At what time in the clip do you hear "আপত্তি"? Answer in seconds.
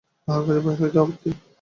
0.99-1.29